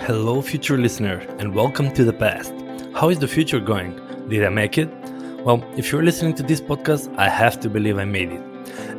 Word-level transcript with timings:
Hello, 0.00 0.40
future 0.40 0.78
listener, 0.78 1.18
and 1.38 1.54
welcome 1.54 1.92
to 1.92 2.04
the 2.04 2.12
past. 2.12 2.54
How 2.94 3.10
is 3.10 3.18
the 3.18 3.28
future 3.28 3.58
going? 3.58 4.00
Did 4.28 4.44
I 4.44 4.48
make 4.48 4.78
it? 4.78 4.88
Well, 5.44 5.62
if 5.76 5.92
you're 5.92 6.04
listening 6.04 6.34
to 6.36 6.42
this 6.42 6.60
podcast, 6.60 7.14
I 7.18 7.28
have 7.28 7.60
to 7.60 7.68
believe 7.68 7.98
I 7.98 8.04
made 8.04 8.30
it. 8.30 8.40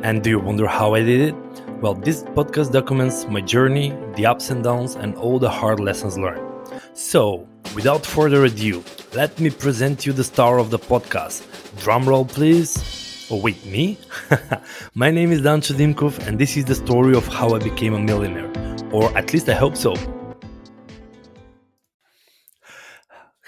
And 0.02 0.22
do 0.22 0.30
you 0.30 0.38
wonder 0.38 0.68
how 0.68 0.94
I 0.94 1.00
did 1.00 1.20
it? 1.20 1.34
Well, 1.80 1.94
this 1.94 2.22
podcast 2.22 2.72
documents 2.72 3.26
my 3.26 3.40
journey, 3.40 3.96
the 4.14 4.26
ups 4.26 4.50
and 4.50 4.62
downs, 4.62 4.94
and 4.94 5.16
all 5.16 5.38
the 5.38 5.50
hard 5.50 5.80
lessons 5.80 6.16
learned. 6.16 6.46
So, 6.92 7.48
without 7.74 8.06
further 8.06 8.44
ado, 8.44 8.84
let 9.14 9.40
me 9.40 9.50
present 9.50 10.06
you 10.06 10.12
the 10.12 10.22
star 10.22 10.58
of 10.58 10.70
the 10.70 10.78
podcast. 10.78 11.42
Drumroll, 11.82 12.28
please. 12.28 13.26
Oh, 13.30 13.40
wait, 13.40 13.64
me? 13.64 13.98
my 14.94 15.10
name 15.10 15.32
is 15.32 15.40
Dan 15.42 15.60
Dimkov, 15.60 16.24
and 16.26 16.38
this 16.38 16.56
is 16.56 16.66
the 16.66 16.74
story 16.74 17.16
of 17.16 17.26
how 17.26 17.54
I 17.54 17.58
became 17.58 17.94
a 17.94 17.98
millionaire. 18.00 18.52
Or 18.92 19.16
at 19.16 19.32
least 19.32 19.48
I 19.48 19.54
hope 19.54 19.76
so. 19.76 19.94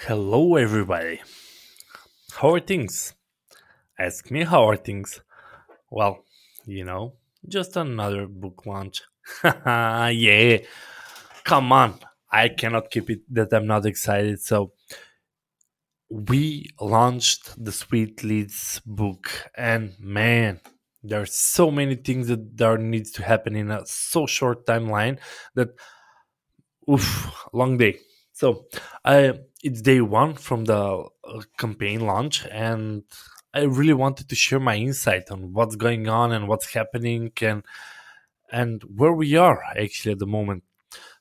Hello, 0.06 0.56
everybody. 0.56 1.20
How 2.32 2.54
are 2.54 2.60
things? 2.60 3.14
Ask 3.96 4.32
me 4.32 4.42
how 4.42 4.68
are 4.68 4.76
things. 4.76 5.20
Well, 5.90 6.24
you 6.66 6.84
know, 6.84 7.14
just 7.48 7.76
another 7.76 8.26
book 8.26 8.66
launch. 8.66 9.02
yeah, 9.44 10.58
come 11.44 11.70
on. 11.72 12.00
I 12.32 12.48
cannot 12.48 12.90
keep 12.90 13.10
it 13.10 13.20
that 13.30 13.52
I'm 13.52 13.68
not 13.68 13.86
excited. 13.86 14.40
So, 14.40 14.72
we 16.10 16.70
launched 16.80 17.64
the 17.64 17.70
Sweet 17.70 18.24
Leads 18.24 18.80
book, 18.84 19.30
and 19.56 19.92
man, 20.00 20.60
there 21.04 21.20
are 21.22 21.26
so 21.26 21.70
many 21.70 21.94
things 21.94 22.26
that 22.26 22.56
there 22.56 22.76
needs 22.76 23.12
to 23.12 23.22
happen 23.22 23.54
in 23.54 23.70
a 23.70 23.86
so 23.86 24.26
short 24.26 24.66
timeline 24.66 25.20
that, 25.54 25.68
oof, 26.90 27.46
long 27.52 27.76
day. 27.76 28.00
So, 28.32 28.66
I 29.04 29.34
it's 29.62 29.82
day 29.82 30.00
one 30.00 30.34
from 30.34 30.64
the 30.64 31.04
uh, 31.24 31.40
campaign 31.58 32.00
launch, 32.00 32.46
and 32.46 33.04
I 33.54 33.62
really 33.62 33.92
wanted 33.92 34.28
to 34.28 34.34
share 34.34 34.60
my 34.60 34.76
insight 34.76 35.30
on 35.30 35.52
what's 35.52 35.76
going 35.76 36.08
on 36.08 36.32
and 36.32 36.48
what's 36.48 36.72
happening 36.72 37.32
and 37.42 37.64
and 38.50 38.82
where 38.96 39.12
we 39.12 39.36
are 39.36 39.62
actually 39.78 40.12
at 40.12 40.18
the 40.18 40.26
moment. 40.26 40.64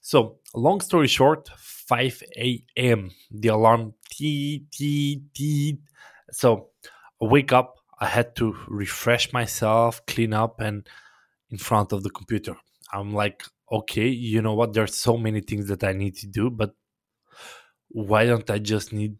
So, 0.01 0.39
long 0.55 0.81
story 0.81 1.07
short, 1.07 1.49
5 1.57 2.23
a.m. 2.37 3.11
The 3.31 3.49
alarm 3.49 3.93
tee 4.09 4.65
tee 4.71 5.23
tee. 5.33 5.79
So, 6.31 6.69
I 7.21 7.25
wake 7.25 7.53
up. 7.53 7.75
I 7.99 8.07
had 8.07 8.35
to 8.37 8.55
refresh 8.67 9.31
myself, 9.33 10.05
clean 10.07 10.33
up, 10.33 10.59
and 10.59 10.87
in 11.51 11.57
front 11.57 11.93
of 11.93 12.03
the 12.03 12.09
computer. 12.09 12.55
I'm 12.93 13.13
like, 13.13 13.43
okay, 13.71 14.07
you 14.07 14.41
know 14.41 14.53
what? 14.55 14.73
There's 14.73 14.95
so 14.95 15.17
many 15.17 15.41
things 15.41 15.67
that 15.67 15.83
I 15.83 15.93
need 15.93 16.15
to 16.17 16.27
do, 16.27 16.49
but 16.49 16.73
why 17.93 18.25
don't 18.25 18.49
I 18.49 18.59
just 18.59 18.93
need 18.93 19.17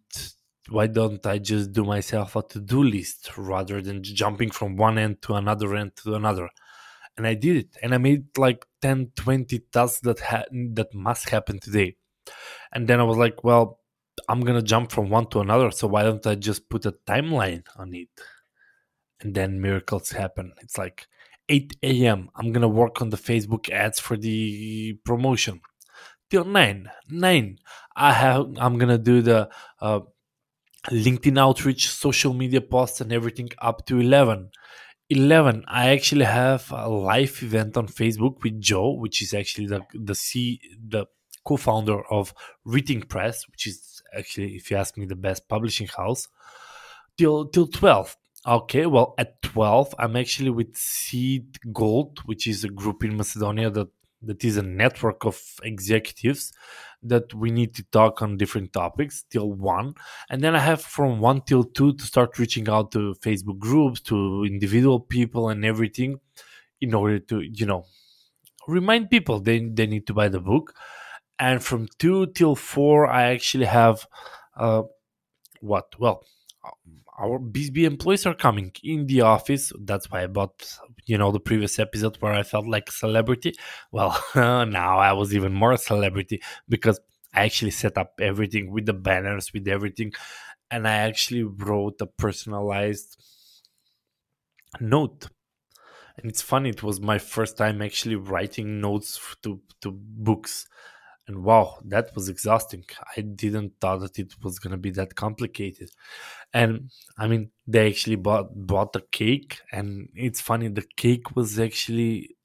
why 0.69 0.87
don't 0.87 1.25
I 1.25 1.37
just 1.37 1.73
do 1.73 1.83
myself 1.83 2.35
a 2.35 2.43
to-do 2.43 2.83
list 2.83 3.31
rather 3.37 3.81
than 3.81 4.03
jumping 4.03 4.51
from 4.51 4.77
one 4.77 4.97
end 4.97 5.21
to 5.23 5.33
another 5.33 5.75
end 5.75 5.95
to 5.97 6.15
another? 6.15 6.49
And 7.17 7.27
I 7.27 7.33
did 7.33 7.57
it, 7.57 7.77
and 7.81 7.93
I 7.93 7.97
made 7.97 8.37
like 8.37 8.65
10, 8.81 9.11
20 9.15 9.59
tasks 9.73 9.99
that 10.01 10.19
ha- 10.21 10.45
that 10.51 10.93
must 10.93 11.29
happen 11.29 11.59
today. 11.59 11.97
And 12.71 12.87
then 12.87 12.99
I 13.01 13.03
was 13.03 13.17
like, 13.17 13.43
well, 13.43 13.79
I'm 14.29 14.41
gonna 14.41 14.61
jump 14.61 14.91
from 14.91 15.09
one 15.09 15.27
to 15.31 15.41
another, 15.41 15.71
so 15.71 15.87
why 15.87 16.03
don't 16.03 16.25
I 16.25 16.35
just 16.35 16.69
put 16.69 16.85
a 16.85 16.93
timeline 17.05 17.63
on 17.75 17.93
it? 17.93 18.09
And 19.21 19.35
then 19.35 19.61
miracles 19.61 20.11
happen. 20.11 20.53
It's 20.61 20.77
like 20.77 21.07
8 21.49 21.75
a.m. 21.83 22.29
I'm 22.35 22.53
gonna 22.53 22.69
work 22.69 23.01
on 23.01 23.09
the 23.09 23.17
Facebook 23.17 23.69
ads 23.69 23.99
for 23.99 24.15
the 24.15 24.93
promotion 25.05 25.61
till 26.31 26.45
9 26.45 26.89
9 27.09 27.57
i 27.95 28.13
have 28.13 28.47
i'm 28.57 28.77
gonna 28.79 28.97
do 28.97 29.21
the 29.21 29.49
uh, 29.81 29.99
linkedin 30.89 31.37
outreach 31.37 31.89
social 31.89 32.33
media 32.33 32.61
posts 32.61 33.01
and 33.01 33.11
everything 33.11 33.49
up 33.61 33.85
to 33.85 33.99
11 33.99 34.49
11 35.09 35.63
i 35.67 35.89
actually 35.89 36.25
have 36.25 36.71
a 36.71 36.89
live 36.89 37.37
event 37.43 37.77
on 37.77 37.87
facebook 37.87 38.41
with 38.43 38.59
joe 38.59 38.91
which 38.91 39.21
is 39.21 39.33
actually 39.33 39.67
the 39.67 39.81
the 39.93 40.15
c 40.15 40.59
the 40.95 41.05
co-founder 41.43 42.05
of 42.11 42.33
Rethink 42.67 43.09
Press 43.09 43.47
which 43.47 43.67
is 43.67 44.03
actually 44.17 44.55
if 44.55 44.69
you 44.69 44.77
ask 44.77 44.97
me 44.97 45.05
the 45.05 45.15
best 45.15 45.47
publishing 45.47 45.87
house. 45.87 46.27
Till 47.17 47.47
till 47.47 47.67
12 47.67 48.17
okay 48.47 48.85
well 48.85 49.13
at 49.17 49.41
12 49.43 49.93
i'm 49.99 50.15
actually 50.15 50.49
with 50.49 50.75
CEED 50.75 51.59
Gold 51.73 52.19
which 52.25 52.47
is 52.47 52.63
a 52.63 52.69
group 52.69 53.03
in 53.03 53.15
macedonia 53.15 53.69
that 53.69 53.89
that 54.21 54.43
is 54.43 54.57
a 54.57 54.61
network 54.61 55.25
of 55.25 55.39
executives 55.63 56.53
that 57.03 57.33
we 57.33 57.49
need 57.49 57.73
to 57.75 57.83
talk 57.91 58.21
on 58.21 58.37
different 58.37 58.71
topics 58.73 59.23
till 59.29 59.51
one. 59.51 59.95
And 60.29 60.43
then 60.43 60.55
i 60.55 60.59
have 60.59 60.81
from 60.81 61.19
one 61.19 61.41
till 61.41 61.63
two 61.63 61.93
to 61.93 62.03
start 62.03 62.37
reaching 62.37 62.69
out 62.69 62.91
to 62.91 63.15
facebook 63.21 63.59
groups 63.59 64.01
to 64.01 64.43
individual 64.45 64.99
people 64.99 65.49
and 65.49 65.65
everything 65.65 66.19
in 66.79 66.93
order 66.93 67.19
to 67.19 67.41
you 67.41 67.65
know 67.65 67.85
remind 68.67 69.09
people 69.09 69.39
they, 69.39 69.59
they 69.59 69.87
need 69.87 70.05
to 70.07 70.13
buy 70.13 70.29
the 70.29 70.39
book. 70.39 70.75
And 71.39 71.63
from 71.63 71.87
two 71.97 72.27
till 72.27 72.55
four 72.55 73.07
i 73.07 73.23
actually 73.33 73.65
have 73.65 74.05
uh 74.55 74.83
what? 75.61 75.99
Well 75.99 76.25
our 77.21 77.39
BSB 77.39 77.83
employees 77.83 78.25
are 78.25 78.33
coming 78.33 78.71
in 78.83 79.05
the 79.05 79.21
office. 79.21 79.71
That's 79.79 80.09
why 80.09 80.23
I 80.23 80.27
bought, 80.27 80.67
you 81.05 81.17
know, 81.17 81.31
the 81.31 81.39
previous 81.39 81.77
episode 81.77 82.17
where 82.19 82.33
I 82.33 82.43
felt 82.43 82.67
like 82.67 82.89
a 82.89 82.91
celebrity. 82.91 83.53
Well, 83.91 84.17
now 84.35 84.97
I 84.97 85.13
was 85.13 85.33
even 85.33 85.53
more 85.53 85.71
a 85.71 85.77
celebrity 85.77 86.41
because 86.67 86.99
I 87.33 87.45
actually 87.45 87.71
set 87.71 87.97
up 87.97 88.13
everything 88.19 88.71
with 88.71 88.87
the 88.87 88.93
banners, 88.93 89.53
with 89.53 89.67
everything. 89.67 90.13
And 90.71 90.87
I 90.87 90.93
actually 90.93 91.43
wrote 91.43 92.01
a 92.01 92.07
personalized 92.07 93.21
note. 94.79 95.27
And 96.17 96.29
it's 96.29 96.41
funny, 96.41 96.69
it 96.69 96.81
was 96.81 96.99
my 96.99 97.19
first 97.19 97.55
time 97.57 97.81
actually 97.81 98.15
writing 98.15 98.81
notes 98.81 99.19
to, 99.43 99.61
to 99.81 99.91
books 99.91 100.67
and 101.31 101.43
wow 101.43 101.79
that 101.85 102.13
was 102.15 102.29
exhausting. 102.29 102.83
I 103.15 103.21
didn't 103.21 103.73
thought 103.79 103.99
that 104.01 104.19
it 104.19 104.33
was 104.43 104.59
to 104.59 104.77
be 104.77 104.91
that 104.91 105.15
complicated. 105.15 105.89
And 106.53 106.91
i 107.17 107.27
mean 107.27 107.51
they 107.67 107.87
actually 107.89 108.17
bought 108.17 108.47
bought 108.53 108.95
a 108.95 109.03
cake 109.11 109.61
and 109.71 110.09
it's 110.15 110.41
funny 110.41 110.67
the 110.67 110.87
cake 110.97 111.35
was 111.35 111.59
actually 111.59 112.35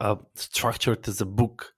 uh, 0.00 0.16
structured 0.34 1.08
as 1.08 1.20
a 1.20 1.26
book. 1.26 1.72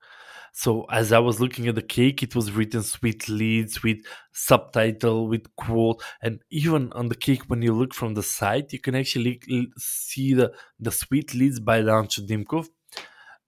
So 0.52 0.70
as 1.00 1.12
i 1.12 1.20
was 1.28 1.40
looking 1.40 1.68
at 1.68 1.76
the 1.76 1.90
cake 1.98 2.22
it 2.22 2.34
was 2.34 2.52
written 2.52 2.82
sweet 2.82 3.28
leads 3.28 3.82
with 3.82 3.98
subtitle 4.32 5.28
with 5.28 5.44
quote 5.56 6.02
and 6.20 6.40
even 6.50 6.92
on 6.92 7.08
the 7.08 7.20
cake 7.26 7.44
when 7.46 7.62
you 7.62 7.72
look 7.72 7.94
from 7.94 8.14
the 8.14 8.24
side 8.24 8.72
you 8.72 8.80
can 8.80 8.96
actually 8.96 9.40
see 9.78 10.34
the 10.34 10.52
the 10.80 10.90
sweet 10.90 11.28
leads 11.34 11.60
by 11.60 11.78
Dan 11.80 12.06
Dimkov 12.28 12.66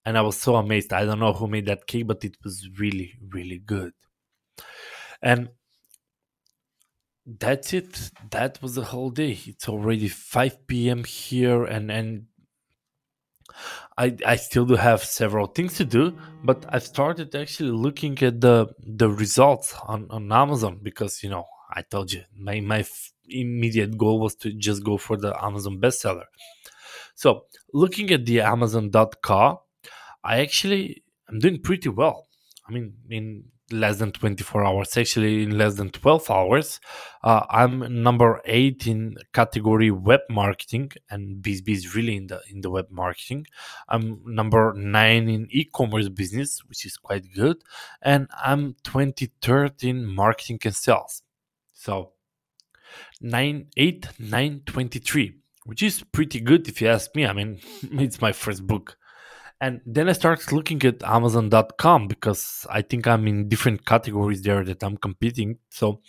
and 0.05 0.17
I 0.17 0.23
was 0.23 0.39
so 0.39 0.57
amazed. 0.57 0.93
I 0.93 1.05
don't 1.05 1.21
know 1.21 1.33
who 1.33 1.47
made 1.47 1.67
that 1.67 1.87
cake, 1.87 2.07
but 2.07 2.25
it 2.25 2.37
was 2.43 2.69
really, 2.79 3.15
really 3.29 3.59
good. 3.59 3.93
And 5.23 5.51
that's 7.27 7.73
it. 7.75 8.11
That 8.31 8.61
was 8.63 8.75
the 8.75 8.85
whole 8.85 9.11
day. 9.11 9.39
It's 9.47 9.69
already 9.69 10.09
5 10.09 10.67
p.m. 10.67 11.05
here, 11.05 11.65
and 11.65 11.91
and 11.91 12.27
I 13.99 14.17
I 14.27 14.37
still 14.37 14.65
do 14.65 14.77
have 14.77 15.05
several 15.05 15.47
things 15.47 15.75
to 15.75 15.85
do, 15.85 16.17
but 16.43 16.65
I 16.69 16.79
started 16.79 17.35
actually 17.35 17.73
looking 17.73 18.19
at 18.23 18.41
the 18.41 18.69
the 18.79 19.11
results 19.11 19.75
on 19.87 20.07
on 20.11 20.33
Amazon 20.33 20.81
because 20.83 21.23
you 21.23 21.29
know 21.31 21.45
I 21.73 21.83
told 21.83 22.13
you 22.13 22.23
my 22.35 22.61
my 22.61 22.85
immediate 23.29 23.97
goal 23.97 24.21
was 24.21 24.35
to 24.37 24.53
just 24.53 24.83
go 24.83 24.97
for 24.97 25.17
the 25.17 25.33
Amazon 25.45 25.79
bestseller. 25.79 26.27
So 27.15 27.45
looking 27.75 28.11
at 28.11 28.25
the 28.25 28.41
Amazon.com 28.41 29.59
I 30.23 30.41
actually 30.41 31.03
am 31.29 31.39
doing 31.39 31.61
pretty 31.61 31.89
well. 31.89 32.29
I 32.69 32.73
mean, 32.73 32.95
in 33.09 33.45
less 33.73 33.99
than 33.99 34.13
24 34.13 34.65
hours, 34.65 34.97
actually 34.97 35.43
in 35.43 35.57
less 35.57 35.75
than 35.75 35.91
12 35.91 36.31
hours, 36.31 36.81
uh, 37.23 37.47
I'm 37.49 38.03
number 38.03 38.41
eight 38.45 38.87
in 38.87 39.17
category 39.33 39.91
web 39.91 40.21
marketing, 40.29 40.93
and 41.09 41.43
BSB 41.43 41.69
is 41.69 41.95
really 41.95 42.17
in 42.17 42.27
the 42.27 42.41
in 42.51 42.61
the 42.61 42.71
web 42.71 42.87
marketing. 42.91 43.47
I'm 43.89 44.21
number 44.27 44.75
nine 44.75 45.29
in 45.29 45.47
e-commerce 45.51 46.09
business, 46.09 46.61
which 46.69 46.85
is 46.85 46.97
quite 46.97 47.33
good, 47.35 47.63
and 48.03 48.29
I'm 48.45 48.75
23rd 48.85 49.85
in 49.85 50.07
marketing 50.07 50.61
and 50.65 50.75
sales. 50.75 51.23
So 51.73 52.13
nine, 53.21 53.69
eight, 53.77 54.09
nine, 54.19 54.63
23, 54.67 55.35
which 55.65 55.83
is 55.83 56.03
pretty 56.13 56.41
good 56.41 56.69
if 56.69 56.81
you 56.81 56.89
ask 56.89 57.15
me. 57.15 57.27
I 57.27 57.33
mean, 57.33 57.61
it's 57.83 58.21
my 58.21 58.33
first 58.33 58.67
book 58.67 58.97
and 59.61 59.81
then 59.87 60.09
i 60.09 60.13
started 60.13 60.53
looking 60.53 60.83
at 60.85 61.03
amazon.com 61.03 62.09
because 62.09 62.67
i 62.71 62.83
think 62.83 63.07
i'm 63.07 63.27
in 63.29 63.49
different 63.49 63.85
categories 63.87 64.43
there 64.43 64.65
that 64.65 64.83
i'm 64.83 64.97
competing 64.97 65.59
so 65.71 66.01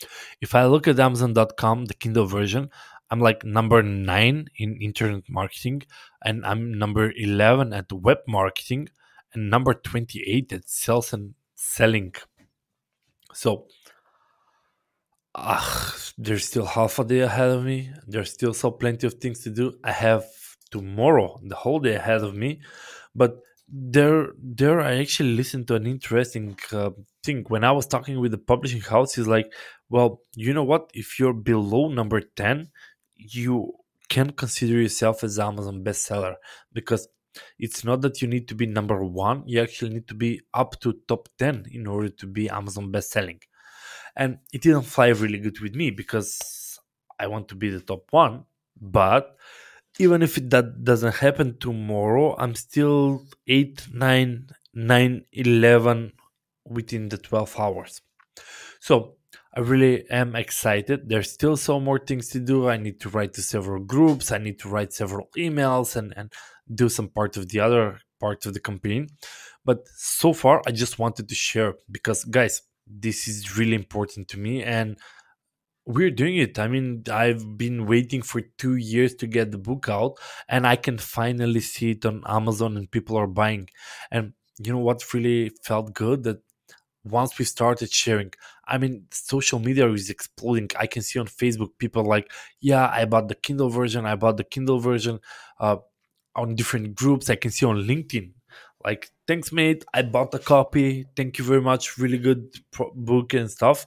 if 0.41 0.55
i 0.55 0.65
look 0.65 0.87
at 0.87 0.99
amazon.com 0.99 1.85
the 1.85 1.93
kindle 1.93 2.25
version 2.25 2.69
i'm 3.09 3.19
like 3.19 3.43
number 3.43 3.83
9 3.83 4.47
in 4.57 4.77
internet 4.81 5.23
marketing 5.29 5.81
and 6.23 6.45
i'm 6.45 6.73
number 6.77 7.11
11 7.15 7.73
at 7.73 7.91
web 7.91 8.19
marketing 8.27 8.87
and 9.33 9.49
number 9.49 9.73
28 9.73 10.53
at 10.53 10.69
sales 10.69 11.13
and 11.13 11.33
selling 11.55 12.13
So, 13.33 13.67
uh, 15.35 15.91
there's 16.17 16.45
still 16.47 16.65
half 16.65 16.99
a 16.99 17.05
day 17.05 17.21
ahead 17.21 17.49
of 17.49 17.63
me. 17.63 17.91
There's 18.07 18.31
still 18.33 18.53
so 18.53 18.71
plenty 18.71 19.07
of 19.07 19.15
things 19.15 19.39
to 19.43 19.49
do. 19.49 19.77
I 19.83 19.91
have 19.91 20.25
tomorrow, 20.71 21.39
the 21.43 21.55
whole 21.55 21.79
day 21.79 21.95
ahead 21.95 22.23
of 22.23 22.35
me. 22.35 22.61
But 23.15 23.39
there, 23.67 24.29
there, 24.41 24.81
I 24.81 24.97
actually 24.97 25.33
listened 25.33 25.67
to 25.67 25.75
an 25.75 25.85
interesting 25.85 26.57
uh, 26.71 26.91
thing 27.23 27.45
when 27.47 27.63
I 27.63 27.71
was 27.71 27.87
talking 27.87 28.19
with 28.19 28.31
the 28.31 28.37
publishing 28.37 28.81
house. 28.81 29.17
Is 29.17 29.27
like, 29.27 29.51
well, 29.89 30.21
you 30.35 30.53
know 30.53 30.63
what? 30.63 30.89
If 30.93 31.19
you're 31.19 31.33
below 31.33 31.87
number 31.87 32.21
ten, 32.21 32.69
you 33.15 33.73
can 34.09 34.31
consider 34.31 34.81
yourself 34.81 35.23
as 35.23 35.39
Amazon 35.39 35.83
bestseller 35.83 36.35
because 36.73 37.07
it's 37.57 37.85
not 37.85 38.01
that 38.01 38.21
you 38.21 38.27
need 38.27 38.49
to 38.49 38.55
be 38.55 38.65
number 38.65 39.05
one. 39.05 39.43
You 39.45 39.61
actually 39.61 39.93
need 39.93 40.07
to 40.09 40.15
be 40.15 40.41
up 40.53 40.79
to 40.81 40.99
top 41.07 41.29
ten 41.37 41.65
in 41.71 41.87
order 41.87 42.09
to 42.09 42.27
be 42.27 42.49
Amazon 42.49 42.91
bestselling 42.91 43.39
and 44.15 44.39
it 44.51 44.61
didn't 44.61 44.83
fly 44.83 45.07
really 45.07 45.39
good 45.39 45.59
with 45.59 45.75
me 45.75 45.89
because 45.89 46.79
I 47.19 47.27
want 47.27 47.47
to 47.49 47.55
be 47.55 47.69
the 47.69 47.79
top 47.79 48.05
one. 48.11 48.45
But 48.79 49.35
even 49.99 50.21
if 50.21 50.35
that 50.35 50.83
doesn't 50.83 51.15
happen 51.15 51.57
tomorrow, 51.59 52.35
I'm 52.37 52.55
still 52.55 53.25
8, 53.47 53.87
9, 53.93 54.47
9, 54.73 55.25
11 55.31 56.13
within 56.65 57.09
the 57.09 57.17
12 57.17 57.59
hours. 57.59 58.01
So 58.79 59.15
I 59.55 59.59
really 59.59 60.09
am 60.09 60.35
excited. 60.35 61.09
There's 61.09 61.31
still 61.31 61.57
so 61.57 61.79
more 61.79 61.99
things 61.99 62.29
to 62.29 62.39
do. 62.39 62.69
I 62.69 62.77
need 62.77 63.01
to 63.01 63.09
write 63.09 63.33
to 63.33 63.41
several 63.41 63.83
groups. 63.83 64.31
I 64.31 64.37
need 64.37 64.59
to 64.59 64.69
write 64.69 64.93
several 64.93 65.27
emails 65.37 65.95
and, 65.95 66.13
and 66.15 66.31
do 66.73 66.87
some 66.87 67.09
part 67.09 67.35
of 67.37 67.49
the 67.49 67.59
other 67.59 67.99
part 68.19 68.45
of 68.45 68.53
the 68.53 68.59
campaign. 68.59 69.09
But 69.65 69.87
so 69.95 70.33
far, 70.33 70.61
I 70.65 70.71
just 70.71 70.99
wanted 70.99 71.27
to 71.27 71.35
share 71.35 71.75
because, 71.91 72.23
guys, 72.23 72.61
this 72.87 73.27
is 73.27 73.57
really 73.57 73.75
important 73.75 74.27
to 74.29 74.39
me 74.39 74.63
and 74.63 74.97
we're 75.93 76.11
doing 76.11 76.37
it. 76.37 76.59
I 76.59 76.67
mean 76.67 77.03
i've 77.11 77.57
been 77.57 77.85
waiting 77.85 78.21
for 78.21 78.41
two 78.57 78.75
years 78.75 79.15
to 79.15 79.27
get 79.27 79.51
the 79.51 79.57
book 79.57 79.87
out 79.89 80.13
and 80.47 80.65
i 80.67 80.75
can 80.75 80.97
finally 80.97 81.59
see 81.61 81.91
it 81.91 82.05
on 82.05 82.23
amazon 82.27 82.77
and 82.77 82.89
people 82.89 83.17
are 83.17 83.27
buying. 83.27 83.69
And 84.11 84.33
you 84.63 84.71
know 84.73 84.79
what 84.79 85.13
really 85.13 85.51
felt 85.63 85.93
good? 85.93 86.23
That 86.23 86.39
once 87.03 87.39
we 87.39 87.45
started 87.45 87.91
sharing 87.91 88.31
i 88.67 88.77
mean 88.77 89.05
social 89.11 89.59
media 89.59 89.89
is 89.91 90.09
exploding. 90.09 90.69
I 90.79 90.87
can 90.87 91.01
see 91.03 91.19
on 91.19 91.27
facebook 91.27 91.71
people 91.79 92.03
like 92.05 92.31
yeah 92.61 92.89
i 92.89 93.05
bought 93.05 93.27
the 93.27 93.35
kindle 93.35 93.69
version 93.69 94.05
i 94.05 94.15
bought 94.15 94.37
the 94.37 94.43
kindle 94.43 94.79
version 94.79 95.19
uh, 95.59 95.77
on 96.35 96.55
different 96.55 96.95
groups. 96.95 97.29
I 97.29 97.35
can 97.35 97.51
see 97.51 97.65
on 97.65 97.77
linkedin 97.77 98.31
like 98.83 99.11
thanks 99.27 99.51
mate. 99.51 99.85
I 99.93 100.01
bought 100.03 100.33
a 100.33 100.39
copy. 100.39 101.05
Thank 101.15 101.37
you 101.37 101.45
very 101.45 101.61
much. 101.61 101.97
Really 101.97 102.17
good 102.17 102.55
pro- 102.71 102.91
book 102.95 103.33
and 103.33 103.49
stuff 103.51 103.85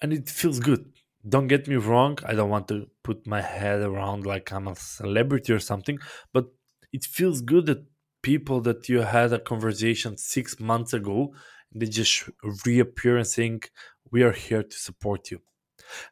and 0.00 0.12
it 0.12 0.28
feels 0.28 0.60
good 0.60 0.92
don't 1.28 1.48
get 1.48 1.66
me 1.68 1.76
wrong 1.76 2.18
i 2.26 2.34
don't 2.34 2.50
want 2.50 2.68
to 2.68 2.86
put 3.02 3.26
my 3.26 3.40
head 3.40 3.80
around 3.80 4.26
like 4.26 4.52
i'm 4.52 4.68
a 4.68 4.74
celebrity 4.76 5.52
or 5.52 5.58
something 5.58 5.98
but 6.32 6.46
it 6.92 7.04
feels 7.04 7.40
good 7.40 7.66
that 7.66 7.84
people 8.22 8.60
that 8.60 8.88
you 8.88 9.00
had 9.00 9.32
a 9.32 9.38
conversation 9.38 10.16
six 10.16 10.58
months 10.58 10.92
ago 10.92 11.32
they 11.74 11.86
just 11.86 12.28
reappear 12.64 13.16
and 13.16 13.26
saying 13.26 13.62
we 14.10 14.22
are 14.22 14.32
here 14.32 14.62
to 14.62 14.76
support 14.76 15.30
you 15.30 15.40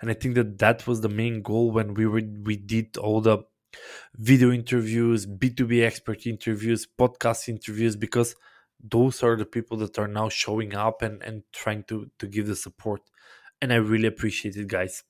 and 0.01 0.11
i 0.11 0.15
think 0.15 0.35
that 0.35 0.59
that 0.59 0.87
was 0.87 1.01
the 1.01 1.09
main 1.09 1.43
goal 1.43 1.71
when 1.71 1.95
we 1.95 2.07
were 2.07 2.23
we 2.45 2.57
did 2.57 2.97
all 2.97 3.21
the 3.21 3.39
video 4.17 4.53
interviews, 4.53 5.27
B2B 5.27 5.85
expert 5.85 6.27
interviews, 6.27 6.87
podcast 6.99 7.49
interviews, 7.49 7.97
because 7.97 8.35
those 8.81 9.23
are 9.23 9.37
the 9.37 9.47
people 9.47 9.77
that 9.79 9.99
are 9.99 10.09
now 10.09 10.29
showing 10.29 10.75
up 10.75 11.03
and, 11.03 11.23
and 11.23 11.43
trying 11.53 11.85
to, 11.85 12.11
to 12.19 12.27
give 12.27 12.47
the 12.47 12.57
support. 12.57 13.01
And 13.65 13.73
I 13.73 13.77
really 13.77 14.07
appreciate 14.07 14.57
it, 14.57 14.69
guys. 14.69 15.05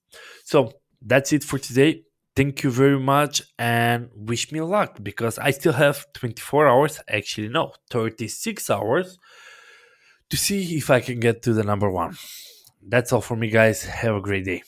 So 0.44 0.70
that's 1.02 1.32
it 1.32 1.42
for 1.42 1.58
today. 1.58 2.04
Thank 2.36 2.62
you 2.62 2.70
very 2.70 3.00
much 3.00 3.42
and 3.58 4.10
wish 4.14 4.52
me 4.52 4.60
luck 4.60 5.02
because 5.02 5.40
I 5.40 5.50
still 5.50 5.72
have 5.72 6.06
24 6.12 6.68
hours, 6.68 7.00
actually, 7.08 7.48
no, 7.48 7.72
36 7.90 8.70
hours 8.70 9.18
to 10.30 10.36
see 10.36 10.76
if 10.76 10.88
I 10.88 11.00
can 11.00 11.18
get 11.18 11.42
to 11.42 11.52
the 11.52 11.64
number 11.64 11.90
one. 11.90 12.16
That's 12.80 13.12
all 13.12 13.20
for 13.20 13.34
me, 13.34 13.50
guys. 13.50 13.82
Have 13.82 14.14
a 14.14 14.20
great 14.20 14.44
day. 14.44 14.62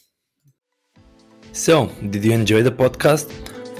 So, 1.52 1.86
did 2.10 2.24
you 2.24 2.32
enjoy 2.32 2.64
the 2.64 2.72
podcast? 2.72 3.30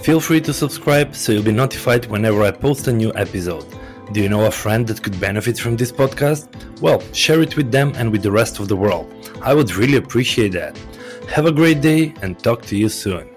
Feel 0.05 0.20
free 0.20 0.41
to 0.43 0.53
subscribe 0.53 1.17
so 1.17 1.32
you'll 1.32 1.43
be 1.43 1.50
notified 1.50 2.06
whenever 2.06 2.44
I 2.44 2.53
post 2.53 2.87
a 2.87 2.93
new 2.93 3.12
episode. 3.17 3.67
Do 4.12 4.23
you 4.23 4.29
know 4.29 4.47
a 4.47 4.50
friend 4.50 4.87
that 4.87 5.03
could 5.03 5.19
benefit 5.20 5.58
from 5.58 5.76
this 5.76 5.91
podcast? 5.91 6.49
Well, 6.81 7.00
share 7.12 7.43
it 7.43 7.56
with 7.56 7.73
them 7.73 7.93
and 7.97 8.12
with 8.12 8.23
the 8.23 8.31
rest 8.31 8.61
of 8.61 8.69
the 8.69 8.76
world. 8.76 9.12
I 9.43 9.53
would 9.53 9.75
really 9.75 9.97
appreciate 9.97 10.53
that. 10.53 10.79
Have 11.29 11.47
a 11.47 11.53
great 11.53 11.81
day 11.81 12.14
and 12.23 12.38
talk 12.38 12.62
to 12.67 12.76
you 12.76 12.88
soon. 12.88 13.36